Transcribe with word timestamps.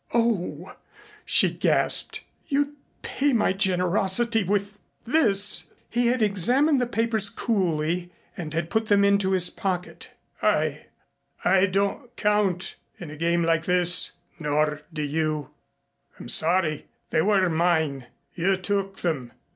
"Oh!" 0.15 0.73
she 1.25 1.51
gasped. 1.51 2.21
"You'd 2.47 2.69
pay 3.03 3.33
my 3.33 3.53
generosity 3.53 4.43
with 4.43 4.79
this!" 5.05 5.65
He 5.91 6.07
had 6.07 6.23
examined 6.23 6.81
the 6.81 6.87
papers 6.87 7.29
coolly 7.29 8.11
and 8.35 8.51
had 8.51 8.71
put 8.71 8.87
them 8.87 9.03
into 9.05 9.33
his 9.33 9.51
pocket. 9.51 10.09
"I? 10.41 10.87
I 11.45 11.67
don't 11.67 12.15
count 12.15 12.77
in 12.99 13.11
a 13.11 13.15
game 13.15 13.43
like 13.43 13.65
this 13.65 14.13
nor 14.39 14.81
do 14.91 15.03
you. 15.03 15.51
I'm 16.19 16.27
sorry. 16.29 16.87
They 17.11 17.21
were 17.21 17.47
mine. 17.47 18.07
You 18.33 18.57
took 18.57 19.01
them. 19.01 19.33